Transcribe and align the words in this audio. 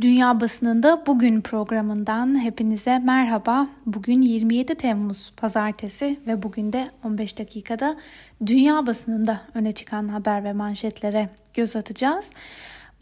Dünya 0.00 0.40
Basınında 0.40 1.02
Bugün 1.06 1.40
programından 1.40 2.40
hepinize 2.44 2.98
merhaba. 2.98 3.68
Bugün 3.86 4.22
27 4.22 4.74
Temmuz 4.74 5.32
Pazartesi 5.36 6.20
ve 6.26 6.42
bugün 6.42 6.72
de 6.72 6.90
15 7.04 7.38
dakikada 7.38 7.96
dünya 8.46 8.86
basınında 8.86 9.40
öne 9.54 9.72
çıkan 9.72 10.08
haber 10.08 10.44
ve 10.44 10.52
manşetlere 10.52 11.28
göz 11.54 11.76
atacağız. 11.76 12.26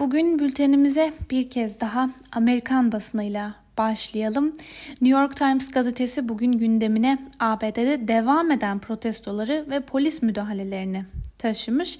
Bugün 0.00 0.38
bültenimize 0.38 1.12
bir 1.30 1.50
kez 1.50 1.80
daha 1.80 2.10
Amerikan 2.32 2.92
basınıyla 2.92 3.54
başlayalım. 3.78 4.46
New 4.90 5.20
York 5.20 5.36
Times 5.36 5.70
gazetesi 5.70 6.28
bugün 6.28 6.52
gündemine 6.52 7.18
ABD'de 7.40 8.08
devam 8.08 8.50
eden 8.50 8.78
protestoları 8.78 9.64
ve 9.70 9.80
polis 9.80 10.22
müdahalelerini 10.22 11.04
taşımış. 11.38 11.98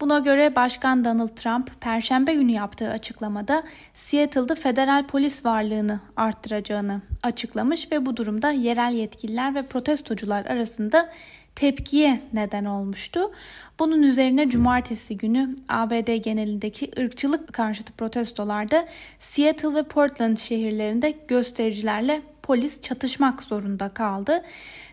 Buna 0.00 0.18
göre 0.18 0.56
Başkan 0.56 1.04
Donald 1.04 1.28
Trump 1.28 1.80
Perşembe 1.80 2.34
günü 2.34 2.52
yaptığı 2.52 2.90
açıklamada 2.90 3.62
Seattle'da 3.94 4.54
federal 4.54 5.06
polis 5.06 5.44
varlığını 5.44 6.00
arttıracağını 6.16 7.00
açıklamış 7.22 7.92
ve 7.92 8.06
bu 8.06 8.16
durumda 8.16 8.50
yerel 8.50 8.92
yetkililer 8.92 9.54
ve 9.54 9.62
protestocular 9.62 10.46
arasında 10.46 11.10
tepkiye 11.54 12.22
neden 12.32 12.64
olmuştu. 12.64 13.20
Bunun 13.78 14.02
üzerine 14.02 14.50
cumartesi 14.50 15.16
günü 15.16 15.56
ABD 15.68 16.16
genelindeki 16.16 16.90
ırkçılık 16.98 17.52
karşıtı 17.52 17.92
protestolarda 17.92 18.86
Seattle 19.20 19.74
ve 19.74 19.82
Portland 19.82 20.36
şehirlerinde 20.36 21.14
göstericilerle 21.28 22.22
polis 22.46 22.80
çatışmak 22.80 23.42
zorunda 23.42 23.88
kaldı. 23.88 24.42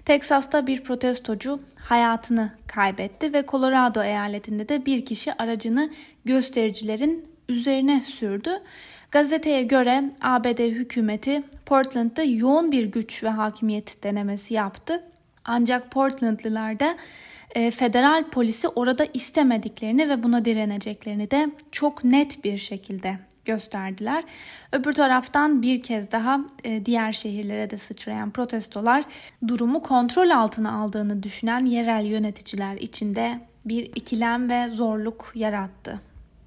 Teksas'ta 0.05 0.67
bir 0.67 0.83
protestocu 0.83 1.59
hayatını 1.75 2.51
kaybetti 2.67 3.33
ve 3.33 3.45
Colorado 3.47 4.03
eyaletinde 4.03 4.69
de 4.69 4.85
bir 4.85 5.05
kişi 5.05 5.33
aracını 5.33 5.89
göstericilerin 6.25 7.25
üzerine 7.49 8.01
sürdü. 8.01 8.51
Gazeteye 9.11 9.63
göre 9.63 10.03
ABD 10.21 10.59
hükümeti 10.59 11.43
Portland'da 11.65 12.23
yoğun 12.23 12.71
bir 12.71 12.85
güç 12.85 13.23
ve 13.23 13.29
hakimiyet 13.29 14.03
denemesi 14.03 14.53
yaptı. 14.53 15.03
Ancak 15.45 15.91
Portlandlılar 15.91 16.79
da 16.79 16.97
e, 17.55 17.71
federal 17.71 18.29
polisi 18.29 18.67
orada 18.67 19.07
istemediklerini 19.13 20.09
ve 20.09 20.23
buna 20.23 20.45
direneceklerini 20.45 21.31
de 21.31 21.49
çok 21.71 22.03
net 22.03 22.43
bir 22.43 22.57
şekilde 22.57 23.17
gösterdiler. 23.45 24.23
Öbür 24.71 24.93
taraftan 24.93 25.61
bir 25.61 25.83
kez 25.83 26.11
daha 26.11 26.39
e, 26.63 26.85
diğer 26.85 27.13
şehirlere 27.13 27.69
de 27.69 27.77
sıçrayan 27.77 28.31
protestolar 28.31 29.03
durumu 29.47 29.81
kontrol 29.81 30.29
altına 30.29 30.81
aldığını 30.81 31.23
düşünen 31.23 31.65
yerel 31.65 32.05
yöneticiler 32.05 32.75
içinde 32.75 33.39
bir 33.65 33.83
ikilem 33.83 34.49
ve 34.49 34.71
zorluk 34.71 35.31
yarattı. 35.35 35.99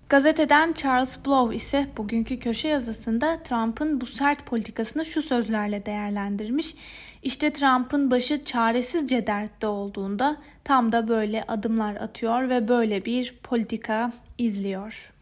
Gazeteden 0.09 0.73
Charles 0.73 1.19
Blow 1.27 1.57
ise 1.57 1.87
bugünkü 1.97 2.39
köşe 2.39 2.69
yazısında 2.69 3.43
Trump'ın 3.43 4.01
bu 4.01 4.07
sert 4.07 4.47
politikasını 4.47 5.05
şu 5.05 5.23
sözlerle 5.23 5.87
değerlendirmiş. 5.87 6.75
İşte 7.23 7.53
Trump'ın 7.53 8.11
başı 8.11 8.45
çaresizce 8.45 9.27
dertte 9.27 9.67
olduğunda 9.67 10.37
tam 10.65 10.93
da 10.93 11.09
böyle 11.09 11.45
adımlar 11.49 11.97
atıyor 11.97 12.49
ve 12.49 12.69
böyle 12.69 13.05
bir 13.05 13.35
politika 13.43 14.13
izliyor. 14.39 15.16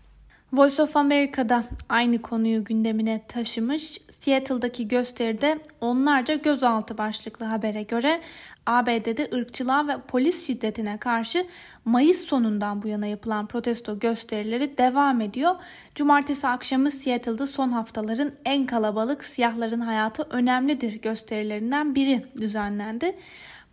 Voice 0.57 0.83
of 0.83 0.97
America'da 0.97 1.65
aynı 1.89 2.23
konuyu 2.23 2.65
gündemine 2.65 3.23
taşımış. 3.29 3.99
Seattle'daki 4.11 4.89
gösteride 4.89 5.59
onlarca 5.81 6.35
gözaltı 6.35 6.99
başlıklı 6.99 7.47
habere 7.47 7.83
göre 7.83 8.21
ABD'de 8.67 9.31
ırkçılığa 9.35 9.89
ve 9.89 9.93
polis 10.09 10.47
şiddetine 10.47 10.99
karşı 10.99 11.47
Mayıs 11.85 12.25
sonundan 12.25 12.83
bu 12.83 12.89
yana 12.89 13.07
yapılan 13.07 13.47
protesto 13.47 13.99
gösterileri 13.99 14.79
devam 14.79 15.21
ediyor. 15.21 15.55
Cumartesi 15.95 16.49
akşamı 16.49 16.91
Seattle'da 16.91 17.47
son 17.47 17.71
haftaların 17.71 18.33
en 18.45 18.67
kalabalık 18.67 19.25
siyahların 19.25 19.81
hayatı 19.81 20.23
önemlidir 20.31 20.93
gösterilerinden 20.93 21.95
biri 21.95 22.27
düzenlendi. 22.39 23.17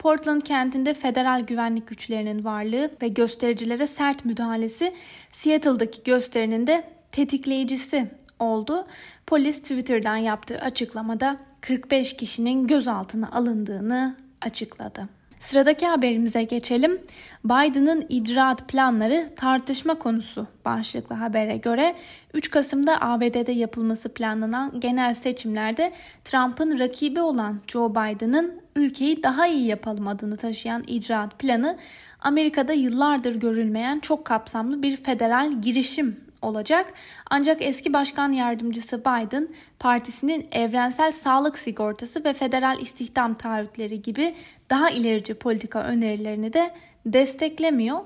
Portland 0.02 0.42
kentinde 0.42 0.94
federal 0.94 1.42
güvenlik 1.42 1.88
güçlerinin 1.88 2.46
varlığı 2.46 2.92
ve 3.02 3.08
göstericilere 3.08 3.88
sert 3.88 4.26
müdahalesi 4.26 4.94
Seattle'daki 5.34 6.04
gösterinin 6.04 6.68
de 6.68 6.84
tetikleyicisi 7.12 8.12
oldu. 8.40 8.88
Polis 9.28 9.62
Twitter'dan 9.62 10.16
yaptığı 10.16 10.60
açıklamada 10.60 11.38
45 11.62 12.18
kişinin 12.18 12.68
gözaltına 12.68 13.32
alındığını 13.32 14.16
açıkladı. 14.42 15.21
Sıradaki 15.42 15.88
haberimize 15.88 16.44
geçelim. 16.44 17.02
Biden'ın 17.46 18.06
icraat 18.10 18.68
planları 18.68 19.30
tartışma 19.36 19.96
konusu 20.00 20.48
başlıklı 20.66 21.16
habere 21.16 21.58
göre 21.58 21.96
3 22.34 22.50
Kasım'da 22.50 23.02
ABD'de 23.02 23.52
yapılması 23.52 24.10
planlanan 24.10 24.80
genel 24.80 25.14
seçimlerde 25.14 25.92
Trump'ın 26.24 26.80
rakibi 26.80 27.22
olan 27.22 27.60
Joe 27.68 27.92
Biden'ın 27.92 28.62
ülkeyi 28.76 29.24
daha 29.24 29.48
iyi 29.48 29.68
yapalım 29.68 30.08
adını 30.08 30.38
taşıyan 30.38 30.84
icraat 30.88 31.40
planı 31.40 31.78
Amerika'da 32.20 32.74
yıllardır 32.74 33.36
görülmeyen 33.36 34.00
çok 34.00 34.26
kapsamlı 34.26 34.84
bir 34.84 34.98
federal 34.98 35.62
girişim 35.62 36.31
olacak. 36.42 36.94
Ancak 37.30 37.62
eski 37.62 37.94
başkan 37.94 38.32
yardımcısı 38.32 39.02
Biden 39.02 39.48
partisinin 39.80 40.48
evrensel 40.52 41.12
sağlık 41.12 41.60
sigortası 41.60 42.24
ve 42.24 42.34
federal 42.34 42.80
istihdam 42.80 43.34
taahhütleri 43.34 44.02
gibi 44.02 44.36
daha 44.70 44.90
ilerici 44.90 45.34
politika 45.34 45.84
önerilerini 45.84 46.54
de 46.54 46.74
desteklemiyor. 47.06 48.00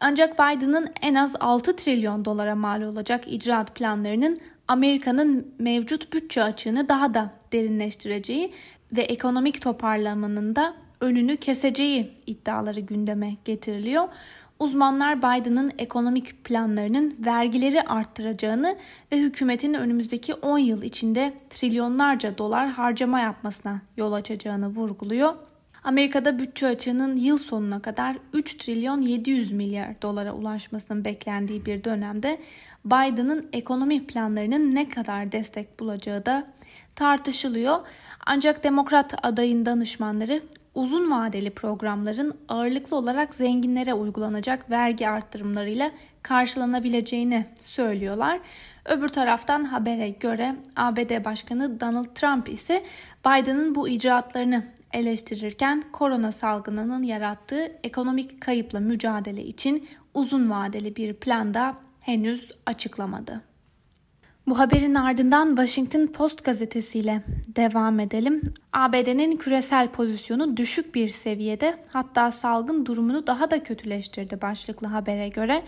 Ancak 0.00 0.34
Biden'ın 0.34 0.88
en 1.02 1.14
az 1.14 1.36
6 1.40 1.76
trilyon 1.76 2.24
dolara 2.24 2.54
mal 2.54 2.82
olacak 2.82 3.24
icraat 3.26 3.74
planlarının 3.74 4.40
Amerika'nın 4.68 5.54
mevcut 5.58 6.12
bütçe 6.12 6.42
açığını 6.42 6.88
daha 6.88 7.14
da 7.14 7.30
derinleştireceği 7.52 8.52
ve 8.92 9.02
ekonomik 9.02 9.62
toparlamanın 9.62 10.56
da 10.56 10.74
önünü 11.00 11.36
keseceği 11.36 12.12
iddiaları 12.26 12.80
gündeme 12.80 13.34
getiriliyor. 13.44 14.08
Uzmanlar 14.60 15.18
Biden'ın 15.18 15.72
ekonomik 15.78 16.44
planlarının 16.44 17.16
vergileri 17.26 17.82
arttıracağını 17.82 18.76
ve 19.12 19.18
hükümetin 19.18 19.74
önümüzdeki 19.74 20.34
10 20.34 20.58
yıl 20.58 20.82
içinde 20.82 21.34
trilyonlarca 21.50 22.38
dolar 22.38 22.68
harcama 22.68 23.20
yapmasına 23.20 23.80
yol 23.96 24.12
açacağını 24.12 24.68
vurguluyor. 24.68 25.34
Amerika'da 25.84 26.38
bütçe 26.38 26.66
açığının 26.66 27.16
yıl 27.16 27.38
sonuna 27.38 27.82
kadar 27.82 28.16
3 28.32 28.54
trilyon 28.54 29.00
700 29.00 29.52
milyar 29.52 30.02
dolara 30.02 30.32
ulaşmasının 30.32 31.04
beklendiği 31.04 31.66
bir 31.66 31.84
dönemde 31.84 32.40
Biden'ın 32.84 33.48
ekonomi 33.52 34.06
planlarının 34.06 34.74
ne 34.74 34.88
kadar 34.88 35.32
destek 35.32 35.80
bulacağı 35.80 36.26
da 36.26 36.46
tartışılıyor. 36.96 37.76
Ancak 38.26 38.64
demokrat 38.64 39.14
adayın 39.22 39.66
danışmanları 39.66 40.42
uzun 40.78 41.10
vadeli 41.10 41.50
programların 41.50 42.38
ağırlıklı 42.48 42.96
olarak 42.96 43.34
zenginlere 43.34 43.94
uygulanacak 43.94 44.70
vergi 44.70 45.08
arttırımlarıyla 45.08 45.90
karşılanabileceğini 46.22 47.46
söylüyorlar. 47.60 48.40
Öbür 48.84 49.08
taraftan 49.08 49.64
habere 49.64 50.10
göre 50.10 50.56
ABD 50.76 51.24
Başkanı 51.24 51.80
Donald 51.80 52.14
Trump 52.14 52.48
ise 52.48 52.84
Biden'ın 53.26 53.74
bu 53.74 53.88
icraatlarını 53.88 54.64
eleştirirken 54.92 55.82
korona 55.92 56.32
salgınının 56.32 57.02
yarattığı 57.02 57.72
ekonomik 57.82 58.40
kayıpla 58.40 58.80
mücadele 58.80 59.44
için 59.44 59.88
uzun 60.14 60.50
vadeli 60.50 60.96
bir 60.96 61.14
plan 61.14 61.54
da 61.54 61.74
henüz 62.00 62.52
açıklamadı. 62.66 63.47
Bu 64.48 64.58
haberin 64.58 64.94
ardından 64.94 65.48
Washington 65.48 66.06
Post 66.06 66.44
gazetesiyle 66.44 67.22
devam 67.46 68.00
edelim. 68.00 68.42
ABD'nin 68.72 69.36
küresel 69.36 69.88
pozisyonu 69.88 70.56
düşük 70.56 70.94
bir 70.94 71.08
seviyede 71.08 71.76
hatta 71.92 72.30
salgın 72.30 72.86
durumunu 72.86 73.26
daha 73.26 73.50
da 73.50 73.62
kötüleştirdi 73.62 74.42
başlıklı 74.42 74.86
habere 74.86 75.28
göre. 75.28 75.62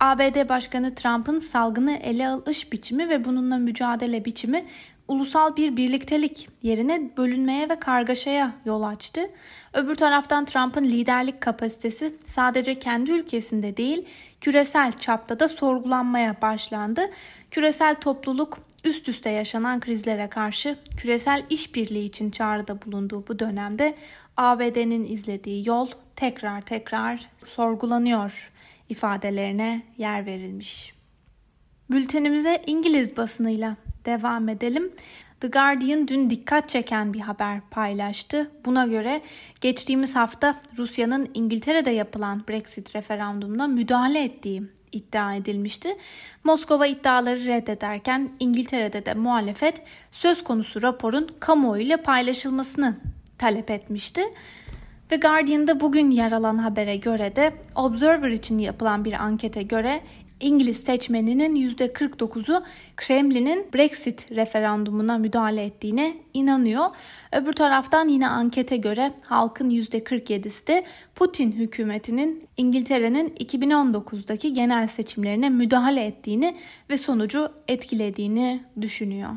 ABD 0.00 0.48
Başkanı 0.48 0.94
Trump'ın 0.94 1.38
salgını 1.38 1.92
ele 1.96 2.28
alış 2.28 2.72
biçimi 2.72 3.08
ve 3.08 3.24
bununla 3.24 3.58
mücadele 3.58 4.24
biçimi 4.24 4.64
ulusal 5.12 5.56
bir 5.56 5.76
birliktelik 5.76 6.48
yerine 6.62 7.10
bölünmeye 7.16 7.68
ve 7.68 7.80
kargaşaya 7.80 8.52
yol 8.64 8.82
açtı. 8.82 9.20
Öbür 9.72 9.94
taraftan 9.94 10.44
Trump'ın 10.44 10.84
liderlik 10.84 11.40
kapasitesi 11.40 12.14
sadece 12.26 12.78
kendi 12.78 13.10
ülkesinde 13.10 13.76
değil, 13.76 14.06
küresel 14.40 14.92
çapta 14.98 15.40
da 15.40 15.48
sorgulanmaya 15.48 16.36
başlandı. 16.42 17.10
Küresel 17.50 17.94
topluluk 17.94 18.58
üst 18.84 19.08
üste 19.08 19.30
yaşanan 19.30 19.80
krizlere 19.80 20.28
karşı 20.28 20.78
küresel 20.96 21.46
işbirliği 21.50 22.04
için 22.04 22.30
çağrıda 22.30 22.82
bulunduğu 22.82 23.28
bu 23.28 23.38
dönemde 23.38 23.94
ABD'nin 24.36 25.04
izlediği 25.04 25.68
yol 25.68 25.88
tekrar 26.16 26.60
tekrar 26.60 27.28
sorgulanıyor 27.44 28.52
ifadelerine 28.88 29.82
yer 29.98 30.26
verilmiş. 30.26 31.01
Bültenimize 31.90 32.62
İngiliz 32.66 33.16
basınıyla 33.16 33.76
devam 34.04 34.48
edelim. 34.48 34.92
The 35.40 35.48
Guardian 35.48 36.08
dün 36.08 36.30
dikkat 36.30 36.68
çeken 36.68 37.12
bir 37.12 37.20
haber 37.20 37.60
paylaştı. 37.70 38.50
Buna 38.64 38.86
göre 38.86 39.22
geçtiğimiz 39.60 40.16
hafta 40.16 40.60
Rusya'nın 40.78 41.28
İngiltere'de 41.34 41.90
yapılan 41.90 42.42
Brexit 42.48 42.96
referandumuna 42.96 43.66
müdahale 43.66 44.24
ettiği 44.24 44.62
iddia 44.92 45.34
edilmişti. 45.34 45.96
Moskova 46.44 46.86
iddiaları 46.86 47.46
reddederken 47.46 48.30
İngiltere'de 48.40 49.06
de 49.06 49.14
muhalefet 49.14 49.82
söz 50.10 50.44
konusu 50.44 50.82
raporun 50.82 51.28
kamuoyu 51.40 51.82
ile 51.82 51.96
paylaşılmasını 51.96 52.96
talep 53.38 53.70
etmişti. 53.70 54.22
The 55.08 55.16
Guardian'da 55.16 55.80
bugün 55.80 56.10
yer 56.10 56.32
alan 56.32 56.58
habere 56.58 56.96
göre 56.96 57.36
de 57.36 57.52
Observer 57.74 58.30
için 58.30 58.58
yapılan 58.58 59.04
bir 59.04 59.12
ankete 59.12 59.62
göre 59.62 60.00
İngiliz 60.42 60.76
seçmeninin 60.76 61.56
%49'u 61.56 62.64
Kremlin'in 62.96 63.66
Brexit 63.74 64.32
referandumuna 64.32 65.18
müdahale 65.18 65.64
ettiğine 65.64 66.16
inanıyor. 66.34 66.86
Öbür 67.32 67.52
taraftan 67.52 68.08
yine 68.08 68.28
ankete 68.28 68.76
göre 68.76 69.12
halkın 69.24 69.70
%47'si 69.70 70.66
de 70.66 70.84
Putin 71.14 71.52
hükümetinin 71.52 72.48
İngiltere'nin 72.56 73.28
2019'daki 73.28 74.54
genel 74.54 74.88
seçimlerine 74.88 75.48
müdahale 75.48 76.04
ettiğini 76.04 76.56
ve 76.90 76.96
sonucu 76.96 77.52
etkilediğini 77.68 78.62
düşünüyor. 78.80 79.30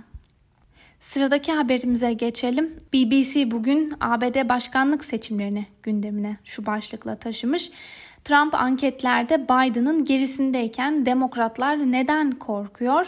Sıradaki 0.99 1.51
haberimize 1.51 2.13
geçelim. 2.13 2.75
BBC 2.93 3.51
bugün 3.51 3.93
ABD 4.01 4.49
başkanlık 4.49 5.05
seçimlerini 5.05 5.65
gündemine 5.83 6.37
şu 6.43 6.65
başlıkla 6.65 7.15
taşımış. 7.15 7.71
Trump 8.25 8.55
anketlerde 8.55 9.43
Biden'ın 9.43 10.03
gerisindeyken 10.03 11.05
demokratlar 11.05 11.91
neden 11.91 12.31
korkuyor? 12.31 13.07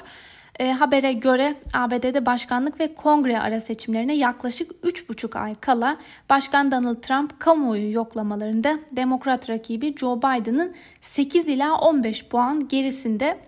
E, 0.60 0.72
habere 0.72 1.14
göre 1.14 1.56
ABD'de 1.74 2.26
başkanlık 2.26 2.80
ve 2.80 2.96
kongre 2.96 3.40
ara 3.40 3.62
seçimlerine 3.62 4.16
yaklaşık 4.16 4.72
3,5 4.72 5.40
ay 5.40 5.56
kala 5.56 5.98
Başkan 6.30 6.72
Donald 6.72 7.02
Trump 7.02 7.40
kamuoyu 7.40 7.92
yoklamalarında 7.92 8.80
demokrat 8.92 9.50
rakibi 9.50 9.98
Joe 9.98 10.18
Biden'ın 10.18 10.74
8 11.02 11.48
ila 11.48 11.78
15 11.78 12.26
puan 12.26 12.68
gerisinde. 12.68 13.40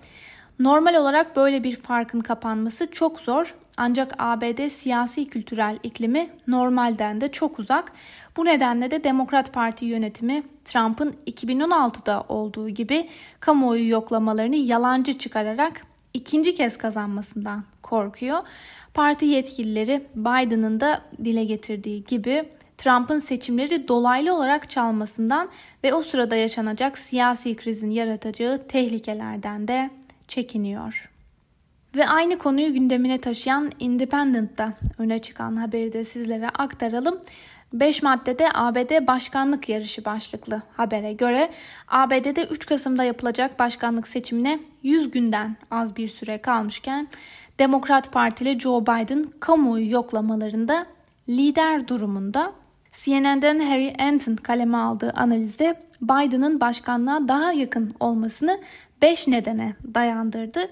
Normal 0.60 0.96
olarak 0.96 1.36
böyle 1.36 1.64
bir 1.64 1.76
farkın 1.76 2.20
kapanması 2.20 2.92
çok 2.92 3.20
zor 3.20 3.56
ancak 3.80 4.14
ABD 4.18 4.70
siyasi 4.70 5.28
kültürel 5.28 5.80
iklimi 5.84 6.30
normalden 6.48 7.22
de 7.22 7.32
çok 7.32 7.60
uzak. 7.60 7.92
Bu 8.38 8.46
nedenle 8.46 8.92
de 8.92 9.04
Demokrat 9.04 9.54
Parti 9.54 9.86
yönetimi 9.86 10.44
Trump'ın 10.66 11.16
2016'da 11.28 12.24
olduğu 12.30 12.70
gibi 12.70 13.10
kamuoyu 13.40 13.90
yoklamalarını 13.90 14.56
yalancı 14.56 15.18
çıkararak 15.18 15.82
ikinci 16.14 16.56
kez 16.56 16.78
kazanmasından 16.78 17.64
korkuyor. 17.82 18.40
Parti 18.94 19.26
yetkilileri 19.26 20.04
Biden'ın 20.16 20.80
da 20.80 21.02
dile 21.24 21.46
getirdiği 21.46 22.04
gibi 22.04 22.50
Trump'ın 22.78 23.20
seçimleri 23.20 23.88
dolaylı 23.88 24.36
olarak 24.36 24.70
çalmasından 24.70 25.50
ve 25.84 25.94
o 25.94 26.04
sırada 26.04 26.36
yaşanacak 26.36 26.98
siyasi 26.98 27.56
krizin 27.56 27.90
yaratacağı 27.90 28.68
tehlikelerden 28.68 29.68
de 29.68 29.90
çekiniyor. 30.28 31.10
Ve 31.96 32.08
aynı 32.08 32.38
konuyu 32.38 32.74
gündemine 32.74 33.18
taşıyan 33.18 33.72
Independent'ta 33.80 34.74
öne 34.98 35.20
çıkan 35.20 35.56
haberi 35.56 35.94
de 35.94 36.06
sizlere 36.06 36.50
aktaralım. 36.50 37.20
5 37.74 38.04
maddede 38.04 38.50
ABD 38.54 39.08
başkanlık 39.08 39.70
yarışı 39.70 40.06
başlıklı 40.06 40.62
habere 40.78 41.14
göre 41.14 41.52
ABD'de 41.88 42.44
3 42.44 42.66
Kasım'da 42.66 43.04
yapılacak 43.04 43.60
başkanlık 43.60 44.08
seçimine 44.08 44.60
100 44.84 45.12
günden 45.12 45.58
az 45.72 45.96
bir 45.96 46.08
süre 46.08 46.38
kalmışken 46.38 47.08
Demokrat 47.60 48.12
Partili 48.12 48.60
Joe 48.60 48.82
Biden 48.82 49.26
kamuoyu 49.40 49.92
yoklamalarında 49.92 50.86
lider 51.30 51.88
durumunda. 51.88 52.54
CNN'den 52.94 53.60
Harry 53.60 53.94
Anton 54.00 54.36
kaleme 54.36 54.78
aldığı 54.78 55.12
analizde 55.12 55.80
Biden'ın 56.02 56.60
başkanlığa 56.60 57.28
daha 57.28 57.54
yakın 57.54 57.96
olmasını 58.00 58.60
5 59.02 59.28
nedene 59.28 59.76
dayandırdı. 59.94 60.70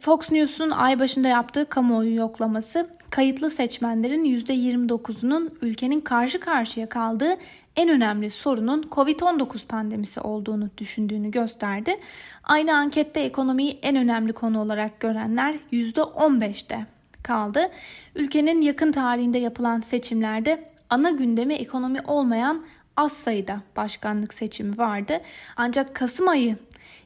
Fox 0.00 0.32
News'un 0.32 0.70
ay 0.70 0.98
başında 0.98 1.28
yaptığı 1.28 1.68
kamuoyu 1.68 2.14
yoklaması 2.14 2.90
kayıtlı 3.10 3.50
seçmenlerin 3.50 4.24
%29'unun 4.24 5.50
ülkenin 5.62 6.00
karşı 6.00 6.40
karşıya 6.40 6.88
kaldığı 6.88 7.36
en 7.76 7.88
önemli 7.88 8.30
sorunun 8.30 8.82
Covid-19 8.82 9.66
pandemisi 9.66 10.20
olduğunu 10.20 10.70
düşündüğünü 10.78 11.30
gösterdi. 11.30 12.00
Aynı 12.44 12.76
ankette 12.76 13.20
ekonomiyi 13.20 13.78
en 13.82 13.96
önemli 13.96 14.32
konu 14.32 14.60
olarak 14.60 15.00
görenler 15.00 15.54
%15'te 15.72 16.86
kaldı. 17.22 17.70
Ülkenin 18.14 18.62
yakın 18.62 18.92
tarihinde 18.92 19.38
yapılan 19.38 19.80
seçimlerde 19.80 20.70
ana 20.90 21.10
gündemi 21.10 21.54
ekonomi 21.54 22.00
olmayan 22.06 22.64
az 22.96 23.12
sayıda 23.12 23.60
başkanlık 23.76 24.34
seçimi 24.34 24.78
vardı. 24.78 25.20
Ancak 25.56 25.94
Kasım 25.94 26.28
ayı 26.28 26.56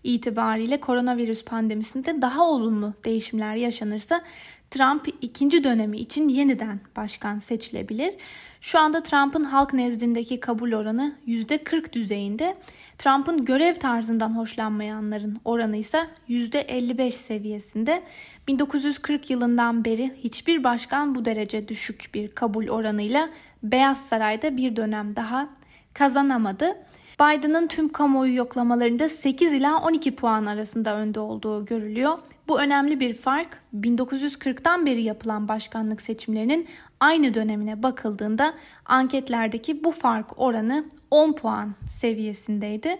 itibariyle 0.05 0.81
koronavirüs 0.81 1.45
pandemisinde 1.45 2.23
daha 2.23 2.45
olumlu 2.45 2.95
değişimler 3.05 3.55
yaşanırsa 3.55 4.23
Trump 4.71 5.09
ikinci 5.21 5.65
dönemi 5.65 5.99
için 5.99 6.29
yeniden 6.29 6.81
başkan 6.97 7.39
seçilebilir. 7.39 8.15
Şu 8.61 8.79
anda 8.79 9.03
Trump'ın 9.03 9.45
halk 9.45 9.73
nezdindeki 9.73 10.41
kabul 10.41 10.73
oranı 10.73 11.17
%40 11.27 11.93
düzeyinde. 11.93 12.57
Trump'ın 12.99 13.45
görev 13.45 13.75
tarzından 13.75 14.37
hoşlanmayanların 14.37 15.37
oranı 15.45 15.77
ise 15.77 16.07
%55 16.29 17.13
seviyesinde. 17.13 18.03
1940 18.49 19.31
yılından 19.31 19.85
beri 19.85 20.15
hiçbir 20.25 20.65
başkan 20.65 21.15
bu 21.15 21.25
derece 21.25 21.69
düşük 21.69 22.11
bir 22.15 22.29
kabul 22.29 22.69
oranıyla 22.69 23.31
Beyaz 23.63 24.01
Saray'da 24.07 24.57
bir 24.57 24.77
dönem 24.77 25.17
daha 25.17 25.49
kazanamadı. 25.95 26.77
Biden'ın 27.21 27.67
tüm 27.67 27.89
kamuoyu 27.89 28.35
yoklamalarında 28.35 29.09
8 29.09 29.53
ila 29.53 29.83
12 29.83 30.15
puan 30.15 30.47
arasında 30.47 30.97
önde 30.97 31.21
olduğu 31.21 31.65
görülüyor. 31.65 32.19
Bu 32.49 32.61
önemli 32.61 33.01
bir 33.01 33.15
fark 33.15 33.63
1940'tan 33.75 34.87
beri 34.87 35.03
yapılan 35.03 35.49
başkanlık 35.49 36.01
seçimlerinin 36.01 36.69
aynı 37.01 37.35
dönemine 37.35 37.83
bakıldığında 37.83 38.55
anketlerdeki 38.85 39.85
bu 39.85 39.91
fark 39.91 40.39
oranı 40.39 40.85
10 41.11 41.33
puan 41.33 41.75
seviyesindeydi. 42.01 42.99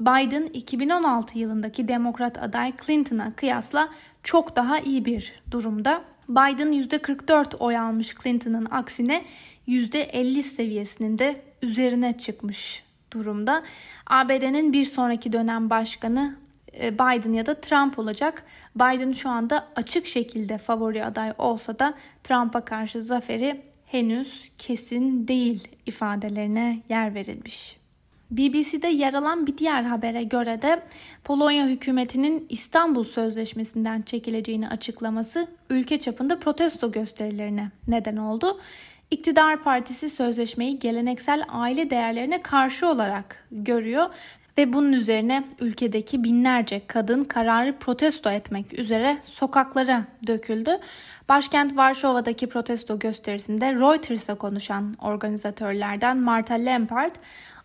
Biden 0.00 0.44
2016 0.46 1.38
yılındaki 1.38 1.88
demokrat 1.88 2.42
aday 2.42 2.72
Clinton'a 2.86 3.32
kıyasla 3.32 3.88
çok 4.22 4.56
daha 4.56 4.78
iyi 4.78 5.04
bir 5.04 5.42
durumda. 5.50 6.04
Biden 6.28 6.72
%44 6.72 7.56
oy 7.56 7.78
almış 7.78 8.14
Clinton'ın 8.22 8.68
aksine 8.70 9.24
%50 9.68 10.42
seviyesinin 10.42 11.18
de 11.18 11.42
üzerine 11.62 12.18
çıkmış 12.18 12.89
durumda. 13.12 13.62
ABD'nin 14.06 14.72
bir 14.72 14.84
sonraki 14.84 15.32
dönem 15.32 15.70
başkanı 15.70 16.36
e, 16.80 16.94
Biden 16.94 17.32
ya 17.32 17.46
da 17.46 17.54
Trump 17.54 17.98
olacak. 17.98 18.44
Biden 18.76 19.12
şu 19.12 19.28
anda 19.28 19.68
açık 19.76 20.06
şekilde 20.06 20.58
favori 20.58 21.04
aday 21.04 21.32
olsa 21.38 21.78
da 21.78 21.94
Trump'a 22.24 22.64
karşı 22.64 23.02
zaferi 23.02 23.60
henüz 23.86 24.50
kesin 24.58 25.28
değil 25.28 25.68
ifadelerine 25.86 26.82
yer 26.88 27.14
verilmiş. 27.14 27.80
BBC'de 28.30 28.88
yer 28.88 29.14
alan 29.14 29.46
bir 29.46 29.58
diğer 29.58 29.82
habere 29.82 30.22
göre 30.22 30.62
de 30.62 30.82
Polonya 31.24 31.66
hükümetinin 31.66 32.46
İstanbul 32.48 33.04
Sözleşmesi'nden 33.04 34.02
çekileceğini 34.02 34.68
açıklaması 34.68 35.48
ülke 35.70 36.00
çapında 36.00 36.38
protesto 36.38 36.92
gösterilerine 36.92 37.70
neden 37.88 38.16
oldu. 38.16 38.60
İktidar 39.10 39.62
partisi 39.62 40.10
sözleşmeyi 40.10 40.78
geleneksel 40.78 41.44
aile 41.48 41.90
değerlerine 41.90 42.42
karşı 42.42 42.88
olarak 42.88 43.46
görüyor 43.50 44.06
ve 44.58 44.72
bunun 44.72 44.92
üzerine 44.92 45.44
ülkedeki 45.60 46.24
binlerce 46.24 46.82
kadın 46.86 47.24
kararı 47.24 47.78
protesto 47.78 48.30
etmek 48.30 48.78
üzere 48.78 49.18
sokaklara 49.22 50.04
döküldü. 50.26 50.70
Başkent 51.28 51.76
Varşova'daki 51.76 52.48
protesto 52.48 52.98
gösterisinde 52.98 53.74
Reuters'a 53.74 54.34
konuşan 54.34 54.96
organizatörlerden 55.00 56.16
Marta 56.16 56.54
Lempart, 56.54 57.18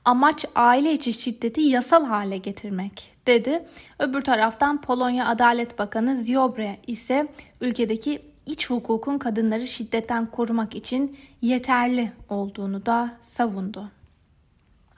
amaç 0.05 0.45
aile 0.55 0.93
içi 0.93 1.13
şiddeti 1.13 1.61
yasal 1.61 2.05
hale 2.05 2.37
getirmek 2.37 3.15
dedi. 3.27 3.65
Öbür 3.99 4.21
taraftan 4.21 4.81
Polonya 4.81 5.27
Adalet 5.27 5.79
Bakanı 5.79 6.17
Ziobre 6.17 6.77
ise 6.87 7.27
ülkedeki 7.61 8.21
iç 8.45 8.69
hukukun 8.69 9.17
kadınları 9.17 9.67
şiddetten 9.67 10.25
korumak 10.25 10.75
için 10.75 11.17
yeterli 11.41 12.11
olduğunu 12.29 12.85
da 12.85 13.11
savundu. 13.21 13.91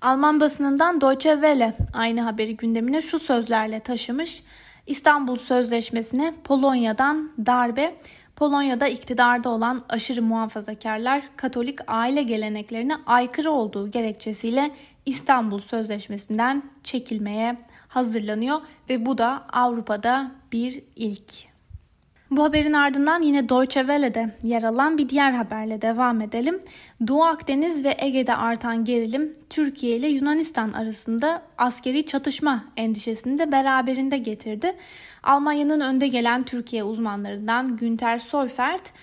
Alman 0.01 0.39
basınından 0.39 1.01
Deutsche 1.01 1.33
Welle 1.33 1.73
aynı 1.93 2.21
haberi 2.21 2.57
gündemine 2.57 3.01
şu 3.01 3.19
sözlerle 3.19 3.79
taşımış. 3.79 4.43
İstanbul 4.85 5.35
Sözleşmesi'ne 5.35 6.33
Polonya'dan 6.43 7.31
darbe, 7.45 7.95
Polonya'da 8.35 8.87
iktidarda 8.87 9.49
olan 9.49 9.81
aşırı 9.89 10.21
muhafazakarlar 10.21 11.23
Katolik 11.35 11.79
aile 11.87 12.23
geleneklerine 12.23 12.95
aykırı 13.05 13.51
olduğu 13.51 13.91
gerekçesiyle 13.91 14.71
İstanbul 15.05 15.59
Sözleşmesi'nden 15.59 16.63
çekilmeye 16.83 17.57
hazırlanıyor 17.87 18.61
ve 18.89 19.05
bu 19.05 19.17
da 19.17 19.43
Avrupa'da 19.53 20.31
bir 20.51 20.83
ilk. 20.95 21.56
Bu 22.31 22.43
haberin 22.43 22.73
ardından 22.73 23.21
yine 23.21 23.49
Deutsche 23.49 23.79
Welle'de 23.79 24.29
yer 24.43 24.63
alan 24.63 24.97
bir 24.97 25.09
diğer 25.09 25.31
haberle 25.31 25.81
devam 25.81 26.21
edelim. 26.21 26.59
Doğu 27.07 27.23
Akdeniz 27.23 27.83
ve 27.83 27.95
Ege'de 27.99 28.35
artan 28.35 28.85
gerilim 28.85 29.33
Türkiye 29.49 29.97
ile 29.97 30.07
Yunanistan 30.07 30.73
arasında 30.73 31.41
askeri 31.57 32.05
çatışma 32.05 32.63
endişesini 32.77 33.39
de 33.39 33.51
beraberinde 33.51 34.17
getirdi. 34.17 34.73
Almanya'nın 35.23 35.79
önde 35.79 36.07
gelen 36.07 36.43
Türkiye 36.43 36.83
uzmanlarından 36.83 37.77
Günter 37.77 38.19
Soyfert 38.19 38.93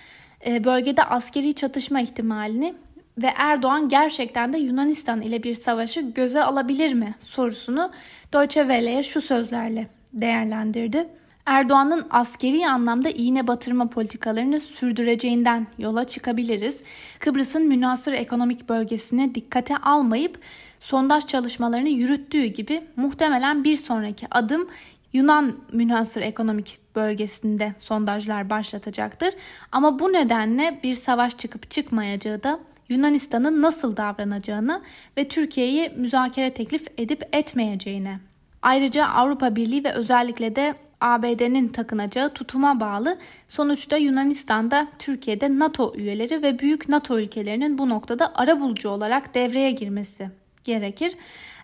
e, 0.45 0.63
bölgede 0.63 1.03
askeri 1.03 1.53
çatışma 1.53 2.01
ihtimalini 2.01 2.73
ve 3.17 3.33
Erdoğan 3.37 3.89
gerçekten 3.89 4.53
de 4.53 4.57
Yunanistan 4.57 5.21
ile 5.21 5.43
bir 5.43 5.53
savaşı 5.53 6.01
göze 6.01 6.43
alabilir 6.43 6.93
mi 6.93 7.15
sorusunu 7.19 7.91
Deutsche 8.33 8.61
Welle'ye 8.61 9.03
şu 9.03 9.21
sözlerle 9.21 9.87
değerlendirdi. 10.13 11.07
Erdoğan'ın 11.45 12.07
askeri 12.09 12.67
anlamda 12.67 13.09
iğne 13.09 13.47
batırma 13.47 13.89
politikalarını 13.89 14.59
sürdüreceğinden 14.59 15.67
yola 15.77 16.03
çıkabiliriz. 16.07 16.81
Kıbrıs'ın 17.19 17.67
münasır 17.67 18.13
ekonomik 18.13 18.69
bölgesine 18.69 19.35
dikkate 19.35 19.77
almayıp 19.77 20.39
sondaj 20.79 21.25
çalışmalarını 21.25 21.89
yürüttüğü 21.89 22.45
gibi 22.45 22.83
muhtemelen 22.95 23.63
bir 23.63 23.77
sonraki 23.77 24.27
adım 24.31 24.67
Yunan 25.13 25.55
münasır 25.71 26.21
ekonomik 26.21 26.79
bölgesinde 26.95 27.73
sondajlar 27.77 28.49
başlatacaktır. 28.49 29.33
Ama 29.71 29.99
bu 29.99 30.13
nedenle 30.13 30.79
bir 30.83 30.95
savaş 30.95 31.37
çıkıp 31.37 31.71
çıkmayacağı 31.71 32.43
da 32.43 32.59
Yunanistan'ın 32.89 33.61
nasıl 33.61 33.97
davranacağını 33.97 34.81
ve 35.17 35.27
Türkiye'yi 35.27 35.89
müzakere 35.97 36.53
teklif 36.53 36.87
edip 36.97 37.35
etmeyeceğine 37.35 38.19
Ayrıca 38.61 39.07
Avrupa 39.07 39.55
Birliği 39.55 39.83
ve 39.83 39.91
özellikle 39.91 40.55
de 40.55 40.75
ABD'nin 41.01 41.67
takınacağı 41.67 42.33
tutuma 42.33 42.79
bağlı. 42.79 43.17
Sonuçta 43.47 43.97
Yunanistan'da 43.97 44.87
Türkiye'de 44.99 45.59
NATO 45.59 45.93
üyeleri 45.95 46.41
ve 46.41 46.59
büyük 46.59 46.89
NATO 46.89 47.19
ülkelerinin 47.19 47.77
bu 47.77 47.89
noktada 47.89 48.31
ara 48.35 48.59
bulucu 48.59 48.89
olarak 48.89 49.35
devreye 49.35 49.71
girmesi 49.71 50.29
gerekir. 50.63 51.15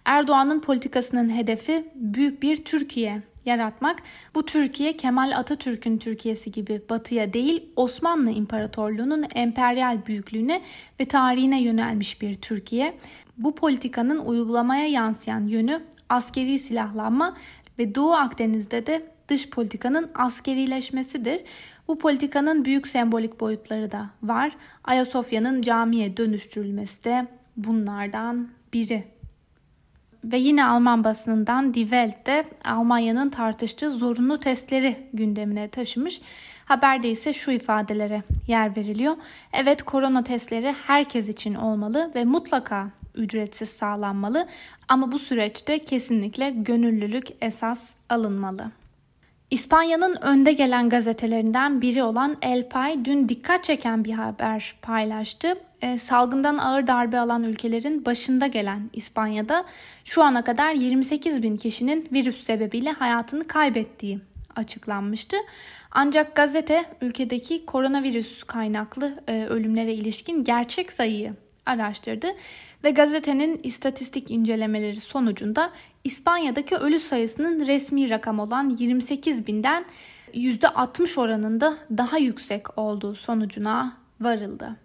Erdoğan'ın 0.05 0.59
politikasının 0.59 1.37
hedefi 1.37 1.85
büyük 1.95 2.43
bir 2.43 2.65
Türkiye 2.65 3.21
yaratmak. 3.45 3.99
Bu 4.35 4.45
Türkiye 4.45 4.97
Kemal 4.97 5.37
Atatürk'ün 5.37 5.97
Türkiye'si 5.97 6.51
gibi 6.51 6.81
batıya 6.89 7.33
değil 7.33 7.65
Osmanlı 7.75 8.31
İmparatorluğu'nun 8.31 9.25
emperyal 9.35 10.05
büyüklüğüne 10.05 10.61
ve 10.99 11.05
tarihine 11.05 11.61
yönelmiş 11.61 12.21
bir 12.21 12.35
Türkiye. 12.35 12.97
Bu 13.37 13.55
politikanın 13.55 14.19
uygulamaya 14.19 14.87
yansıyan 14.87 15.47
yönü 15.47 15.81
askeri 16.09 16.59
silahlanma 16.59 17.37
ve 17.79 17.95
Doğu 17.95 18.13
Akdeniz'de 18.13 18.85
de 18.87 19.11
dış 19.31 19.49
politikanın 19.49 20.09
askerileşmesidir. 20.15 21.41
Bu 21.87 21.99
politikanın 21.99 22.65
büyük 22.65 22.87
sembolik 22.87 23.39
boyutları 23.39 23.91
da 23.91 24.09
var. 24.23 24.51
Ayasofya'nın 24.83 25.61
camiye 25.61 26.17
dönüştürülmesi 26.17 27.03
de 27.03 27.27
bunlardan 27.57 28.49
biri. 28.73 29.03
Ve 30.23 30.37
yine 30.37 30.65
Alman 30.65 31.03
basınından 31.03 31.73
Die 31.73 31.83
Welt'te 31.83 32.45
Almanya'nın 32.63 33.29
tartıştığı 33.29 33.89
zorunlu 33.89 34.39
testleri 34.39 34.97
gündemine 35.13 35.69
taşımış. 35.69 36.21
Haberde 36.65 37.09
ise 37.09 37.33
şu 37.33 37.51
ifadelere 37.51 38.23
yer 38.47 38.75
veriliyor. 38.75 39.15
Evet 39.53 39.83
korona 39.83 40.23
testleri 40.23 40.75
herkes 40.87 41.29
için 41.29 41.55
olmalı 41.55 42.11
ve 42.15 42.25
mutlaka 42.25 42.89
ücretsiz 43.15 43.69
sağlanmalı 43.69 44.47
ama 44.87 45.11
bu 45.11 45.19
süreçte 45.19 45.79
kesinlikle 45.79 46.49
gönüllülük 46.49 47.27
esas 47.41 47.93
alınmalı. 48.09 48.71
İspanya'nın 49.51 50.15
önde 50.21 50.53
gelen 50.53 50.89
gazetelerinden 50.89 51.81
biri 51.81 52.03
olan 52.03 52.37
El 52.41 52.69
Pay 52.69 53.05
dün 53.05 53.29
dikkat 53.29 53.63
çeken 53.63 54.05
bir 54.05 54.13
haber 54.13 54.75
paylaştı. 54.81 55.55
E, 55.81 55.97
salgından 55.97 56.57
ağır 56.57 56.87
darbe 56.87 57.19
alan 57.19 57.43
ülkelerin 57.43 58.05
başında 58.05 58.47
gelen 58.47 58.89
İspanya'da 58.93 59.65
şu 60.05 60.23
ana 60.23 60.43
kadar 60.43 60.73
28 60.73 61.43
bin 61.43 61.57
kişinin 61.57 62.09
virüs 62.11 62.43
sebebiyle 62.43 62.91
hayatını 62.91 63.47
kaybettiği 63.47 64.19
açıklanmıştı. 64.55 65.37
Ancak 65.91 66.35
gazete 66.35 66.85
ülkedeki 67.01 67.65
koronavirüs 67.65 68.43
kaynaklı 68.43 69.23
e, 69.27 69.45
ölümlere 69.45 69.93
ilişkin 69.93 70.43
gerçek 70.43 70.91
sayıyı 70.91 71.33
araştırdı 71.65 72.27
ve 72.83 72.91
gazetenin 72.91 73.59
istatistik 73.63 74.31
incelemeleri 74.31 74.99
sonucunda 74.99 75.71
İspanya'daki 76.03 76.75
ölü 76.75 76.99
sayısının 76.99 77.67
resmi 77.67 78.09
rakam 78.09 78.39
olan 78.39 78.69
28 78.69 79.47
binden 79.47 79.85
%60 80.33 81.19
oranında 81.19 81.77
daha 81.97 82.17
yüksek 82.17 82.77
olduğu 82.77 83.15
sonucuna 83.15 83.97
varıldı. 84.21 84.75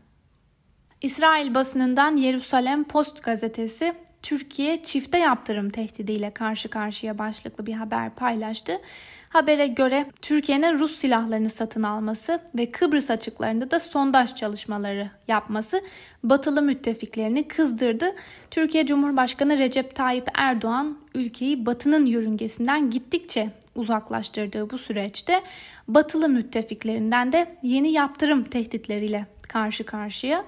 İsrail 1.03 1.55
basınından 1.55 2.17
Yerusalem 2.17 2.85
Post 2.85 3.23
gazetesi 3.23 3.95
Türkiye 4.27 4.83
çifte 4.83 5.19
yaptırım 5.19 5.71
tehdidiyle 5.71 6.31
karşı 6.31 6.69
karşıya 6.69 7.19
başlıklı 7.19 7.67
bir 7.67 7.73
haber 7.73 8.15
paylaştı. 8.15 8.81
Habere 9.29 9.67
göre 9.67 10.07
Türkiye'nin 10.23 10.79
Rus 10.79 10.97
silahlarını 10.97 11.51
satın 11.51 11.83
alması 11.83 12.41
ve 12.55 12.71
Kıbrıs 12.71 13.11
açıklarında 13.11 13.71
da 13.71 13.81
sondaj 13.81 14.35
çalışmaları 14.35 15.11
yapması 15.29 15.83
batılı 16.23 16.63
müttefiklerini 16.63 17.49
kızdırdı. 17.49 18.15
Türkiye 18.51 18.87
Cumhurbaşkanı 18.87 19.59
Recep 19.59 19.95
Tayyip 19.95 20.29
Erdoğan 20.35 20.99
ülkeyi 21.15 21.67
batının 21.67 22.07
yörüngesinden 22.07 22.91
gittikçe 22.91 23.51
uzaklaştırdığı 23.75 24.71
bu 24.71 24.79
süreçte 24.79 25.43
batılı 25.89 26.29
müttefiklerinden 26.29 27.33
de 27.33 27.57
yeni 27.63 27.93
yaptırım 27.93 28.45
tehditleriyle 28.45 29.27
karşı 29.49 29.85
karşıya. 29.85 30.45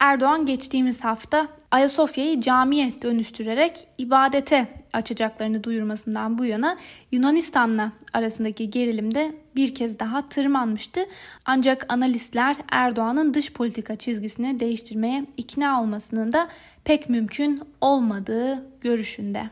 Erdoğan 0.00 0.46
geçtiğimiz 0.46 1.04
hafta 1.04 1.48
Ayasofya'yı 1.70 2.40
camiye 2.40 3.02
dönüştürerek 3.02 3.86
ibadete 3.98 4.68
açacaklarını 4.92 5.64
duyurmasından 5.64 6.38
bu 6.38 6.44
yana 6.44 6.76
Yunanistan'la 7.12 7.92
arasındaki 8.12 8.70
gerilim 8.70 9.14
de 9.14 9.34
bir 9.56 9.74
kez 9.74 9.98
daha 9.98 10.28
tırmanmıştı. 10.28 11.00
Ancak 11.44 11.86
analistler 11.88 12.56
Erdoğan'ın 12.70 13.34
dış 13.34 13.52
politika 13.52 13.96
çizgisini 13.96 14.60
değiştirmeye 14.60 15.26
ikna 15.36 15.82
olmasının 15.82 16.32
da 16.32 16.48
pek 16.84 17.08
mümkün 17.08 17.60
olmadığı 17.80 18.66
görüşünde. 18.80 19.50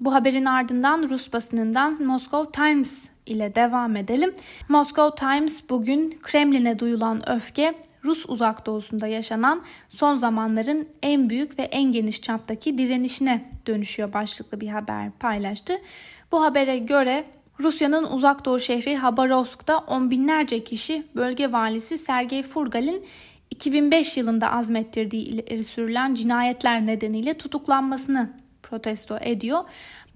Bu 0.00 0.14
haberin 0.14 0.44
ardından 0.44 1.02
Rus 1.08 1.32
basınından 1.32 2.04
Moscow 2.04 2.62
Times 2.62 3.08
ile 3.26 3.54
devam 3.54 3.96
edelim. 3.96 4.34
Moscow 4.68 5.26
Times 5.26 5.62
bugün 5.70 6.18
Kremlin'e 6.22 6.78
duyulan 6.78 7.30
öfke 7.30 7.74
Rus 8.04 8.24
uzak 8.28 8.66
doğusunda 8.66 9.06
yaşanan 9.06 9.62
son 9.88 10.14
zamanların 10.14 10.88
en 11.02 11.30
büyük 11.30 11.58
ve 11.58 11.62
en 11.62 11.92
geniş 11.92 12.22
çaptaki 12.22 12.78
direnişine 12.78 13.50
dönüşüyor 13.66 14.12
başlıklı 14.12 14.60
bir 14.60 14.68
haber 14.68 15.10
paylaştı. 15.10 15.74
Bu 16.32 16.42
habere 16.42 16.78
göre 16.78 17.24
Rusya'nın 17.60 18.04
uzak 18.04 18.44
doğu 18.44 18.60
şehri 18.60 18.96
Habarovsk'ta 18.96 19.78
on 19.78 20.10
binlerce 20.10 20.64
kişi 20.64 21.06
bölge 21.16 21.52
valisi 21.52 21.98
Sergey 21.98 22.42
Furgal'in 22.42 23.04
2005 23.50 24.16
yılında 24.16 24.52
azmettirdiği 24.52 25.24
ileri 25.24 25.64
sürülen 25.64 26.14
cinayetler 26.14 26.86
nedeniyle 26.86 27.34
tutuklanmasını 27.34 28.32
protesto 28.62 29.18
ediyor. 29.20 29.64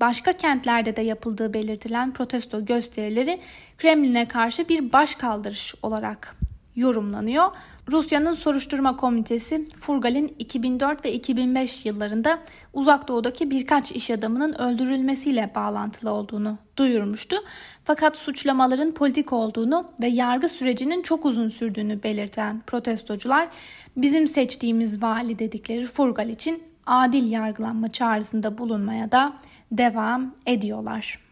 Başka 0.00 0.32
kentlerde 0.32 0.96
de 0.96 1.02
yapıldığı 1.02 1.54
belirtilen 1.54 2.12
protesto 2.12 2.64
gösterileri 2.64 3.40
Kremlin'e 3.78 4.28
karşı 4.28 4.68
bir 4.68 4.92
başkaldırış 4.92 5.74
olarak 5.82 6.36
yorumlanıyor. 6.76 7.46
Rusya'nın 7.90 8.34
soruşturma 8.34 8.96
komitesi 8.96 9.68
Furgal'in 9.68 10.34
2004 10.38 11.04
ve 11.04 11.12
2005 11.12 11.86
yıllarında 11.86 12.38
uzak 12.72 13.08
doğudaki 13.08 13.50
birkaç 13.50 13.92
iş 13.92 14.10
adamının 14.10 14.52
öldürülmesiyle 14.52 15.52
bağlantılı 15.54 16.10
olduğunu 16.10 16.58
duyurmuştu. 16.76 17.36
Fakat 17.84 18.16
suçlamaların 18.16 18.92
politik 18.92 19.32
olduğunu 19.32 19.90
ve 20.00 20.06
yargı 20.06 20.48
sürecinin 20.48 21.02
çok 21.02 21.24
uzun 21.24 21.48
sürdüğünü 21.48 22.02
belirten 22.02 22.62
protestocular 22.66 23.48
bizim 23.96 24.26
seçtiğimiz 24.26 25.02
vali 25.02 25.38
dedikleri 25.38 25.86
Furgal 25.86 26.28
için 26.28 26.62
adil 26.86 27.30
yargılanma 27.30 27.88
çağrısında 27.88 28.58
bulunmaya 28.58 29.12
da 29.12 29.32
devam 29.72 30.34
ediyorlar. 30.46 31.25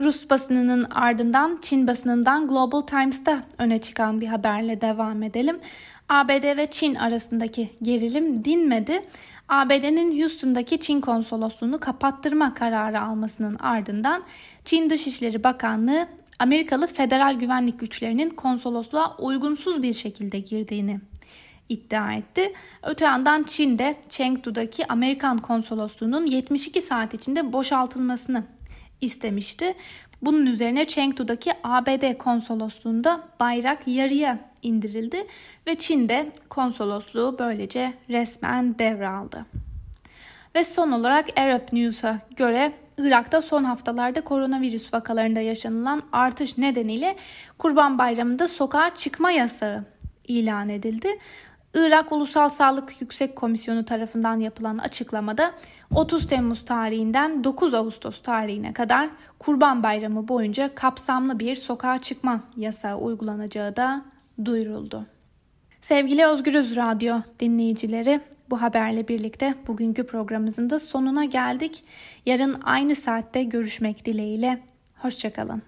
Rus 0.00 0.30
basınının 0.30 0.84
ardından 0.90 1.58
Çin 1.62 1.86
basınından 1.86 2.48
Global 2.48 2.80
Times'ta 2.80 3.42
öne 3.58 3.80
çıkan 3.80 4.20
bir 4.20 4.26
haberle 4.26 4.80
devam 4.80 5.22
edelim. 5.22 5.60
ABD 6.08 6.56
ve 6.56 6.70
Çin 6.70 6.94
arasındaki 6.94 7.70
gerilim 7.82 8.44
dinmedi. 8.44 9.04
ABD'nin 9.48 10.20
Houston'daki 10.20 10.80
Çin 10.80 11.00
konsolosluğunu 11.00 11.80
kapattırma 11.80 12.54
kararı 12.54 13.00
almasının 13.00 13.56
ardından 13.56 14.22
Çin 14.64 14.90
Dışişleri 14.90 15.44
Bakanlığı 15.44 16.06
Amerikalı 16.38 16.86
federal 16.86 17.34
güvenlik 17.34 17.80
güçlerinin 17.80 18.30
konsolosluğa 18.30 19.16
uygunsuz 19.16 19.82
bir 19.82 19.94
şekilde 19.94 20.38
girdiğini 20.40 21.00
iddia 21.68 22.12
etti. 22.12 22.52
Öte 22.82 23.04
yandan 23.04 23.42
Çin 23.42 23.78
de 23.78 23.96
Chengdu'daki 24.08 24.92
Amerikan 24.92 25.38
konsolosluğunun 25.38 26.26
72 26.26 26.82
saat 26.82 27.14
içinde 27.14 27.52
boşaltılmasını 27.52 28.44
istemişti. 29.00 29.74
Bunun 30.22 30.46
üzerine 30.46 30.86
Chengdu'daki 30.86 31.52
ABD 31.64 32.18
konsolosluğunda 32.18 33.20
bayrak 33.40 33.88
yarıya 33.88 34.38
indirildi 34.62 35.26
ve 35.66 35.74
Çin'de 35.74 36.32
konsolosluğu 36.48 37.36
böylece 37.38 37.92
resmen 38.08 38.78
devraldı. 38.78 39.46
Ve 40.54 40.64
son 40.64 40.92
olarak 40.92 41.38
Arab 41.38 41.72
News'a 41.72 42.20
göre 42.36 42.72
Irak'ta 42.98 43.42
son 43.42 43.64
haftalarda 43.64 44.20
koronavirüs 44.20 44.94
vakalarında 44.94 45.40
yaşanılan 45.40 46.02
artış 46.12 46.58
nedeniyle 46.58 47.16
Kurban 47.58 47.98
Bayramı'nda 47.98 48.48
sokağa 48.48 48.94
çıkma 48.94 49.30
yasağı 49.30 49.84
ilan 50.28 50.68
edildi. 50.68 51.18
Irak 51.74 52.12
Ulusal 52.12 52.48
Sağlık 52.48 53.00
Yüksek 53.00 53.36
Komisyonu 53.36 53.84
tarafından 53.84 54.40
yapılan 54.40 54.78
açıklamada 54.78 55.52
30 55.94 56.26
Temmuz 56.26 56.64
tarihinden 56.64 57.44
9 57.44 57.74
Ağustos 57.74 58.22
tarihine 58.22 58.72
kadar 58.72 59.10
Kurban 59.38 59.82
Bayramı 59.82 60.28
boyunca 60.28 60.74
kapsamlı 60.74 61.38
bir 61.38 61.54
sokağa 61.54 61.98
çıkma 61.98 62.40
yasağı 62.56 62.98
uygulanacağı 62.98 63.76
da 63.76 64.04
duyuruldu. 64.44 65.06
Sevgili 65.82 66.26
Özgürüz 66.26 66.76
Radyo 66.76 67.16
dinleyicileri, 67.40 68.20
bu 68.50 68.62
haberle 68.62 69.08
birlikte 69.08 69.54
bugünkü 69.66 70.06
programımızın 70.06 70.70
da 70.70 70.78
sonuna 70.78 71.24
geldik. 71.24 71.84
Yarın 72.26 72.60
aynı 72.64 72.94
saatte 72.94 73.42
görüşmek 73.42 74.04
dileğiyle. 74.04 74.62
Hoşçakalın. 74.96 75.62